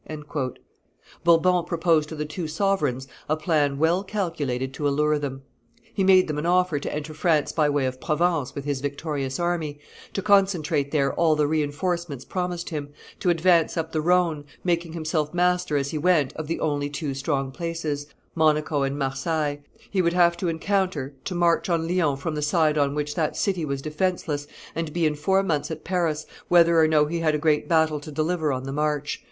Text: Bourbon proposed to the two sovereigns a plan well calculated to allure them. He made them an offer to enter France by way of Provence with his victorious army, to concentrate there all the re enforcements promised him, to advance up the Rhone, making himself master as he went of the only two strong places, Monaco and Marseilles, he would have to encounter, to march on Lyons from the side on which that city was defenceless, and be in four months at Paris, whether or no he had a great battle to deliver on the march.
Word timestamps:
Bourbon 1.23 1.63
proposed 1.67 2.09
to 2.09 2.15
the 2.15 2.25
two 2.25 2.47
sovereigns 2.47 3.07
a 3.29 3.37
plan 3.37 3.77
well 3.77 4.03
calculated 4.03 4.73
to 4.73 4.87
allure 4.87 5.19
them. 5.19 5.43
He 5.93 6.03
made 6.03 6.27
them 6.27 6.39
an 6.39 6.47
offer 6.47 6.79
to 6.79 6.91
enter 6.91 7.13
France 7.13 7.51
by 7.51 7.69
way 7.69 7.85
of 7.85 8.01
Provence 8.01 8.55
with 8.55 8.65
his 8.65 8.81
victorious 8.81 9.39
army, 9.39 9.79
to 10.13 10.23
concentrate 10.23 10.89
there 10.89 11.13
all 11.13 11.35
the 11.35 11.45
re 11.45 11.61
enforcements 11.61 12.25
promised 12.25 12.71
him, 12.71 12.89
to 13.19 13.29
advance 13.29 13.77
up 13.77 13.91
the 13.91 14.01
Rhone, 14.01 14.45
making 14.63 14.93
himself 14.93 15.35
master 15.35 15.77
as 15.77 15.91
he 15.91 15.99
went 15.99 16.33
of 16.33 16.47
the 16.47 16.59
only 16.59 16.89
two 16.89 17.13
strong 17.13 17.51
places, 17.51 18.07
Monaco 18.33 18.81
and 18.81 18.97
Marseilles, 18.97 19.59
he 19.91 20.01
would 20.01 20.13
have 20.13 20.35
to 20.37 20.47
encounter, 20.47 21.13
to 21.25 21.35
march 21.35 21.69
on 21.69 21.87
Lyons 21.87 22.19
from 22.19 22.33
the 22.33 22.41
side 22.41 22.75
on 22.75 22.95
which 22.95 23.13
that 23.13 23.37
city 23.37 23.65
was 23.65 23.83
defenceless, 23.83 24.47
and 24.73 24.93
be 24.93 25.05
in 25.05 25.13
four 25.13 25.43
months 25.43 25.69
at 25.69 25.83
Paris, 25.83 26.25
whether 26.47 26.79
or 26.79 26.87
no 26.87 27.05
he 27.05 27.19
had 27.19 27.35
a 27.35 27.37
great 27.37 27.69
battle 27.69 27.99
to 27.99 28.11
deliver 28.11 28.51
on 28.51 28.63
the 28.63 28.73
march. 28.73 29.19